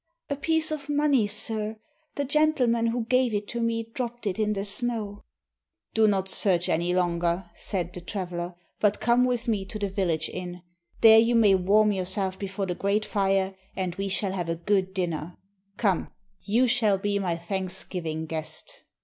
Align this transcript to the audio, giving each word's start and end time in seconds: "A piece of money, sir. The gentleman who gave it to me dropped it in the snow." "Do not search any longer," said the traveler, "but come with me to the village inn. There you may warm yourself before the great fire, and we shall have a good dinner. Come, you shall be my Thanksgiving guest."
"A 0.31 0.35
piece 0.35 0.71
of 0.71 0.89
money, 0.89 1.27
sir. 1.27 1.77
The 2.15 2.25
gentleman 2.25 2.87
who 2.87 3.05
gave 3.05 3.35
it 3.35 3.47
to 3.49 3.61
me 3.61 3.83
dropped 3.93 4.25
it 4.25 4.39
in 4.39 4.53
the 4.53 4.65
snow." 4.65 5.25
"Do 5.93 6.07
not 6.07 6.27
search 6.27 6.69
any 6.69 6.95
longer," 6.95 7.51
said 7.53 7.93
the 7.93 8.01
traveler, 8.01 8.55
"but 8.79 8.99
come 8.99 9.23
with 9.25 9.47
me 9.47 9.63
to 9.65 9.77
the 9.77 9.89
village 9.89 10.27
inn. 10.27 10.63
There 11.01 11.19
you 11.19 11.35
may 11.35 11.53
warm 11.53 11.91
yourself 11.91 12.39
before 12.39 12.65
the 12.65 12.73
great 12.73 13.05
fire, 13.05 13.53
and 13.75 13.93
we 13.93 14.07
shall 14.07 14.31
have 14.31 14.49
a 14.49 14.55
good 14.55 14.95
dinner. 14.95 15.37
Come, 15.77 16.09
you 16.47 16.65
shall 16.65 16.97
be 16.97 17.19
my 17.19 17.37
Thanksgiving 17.37 18.25
guest." 18.25 18.79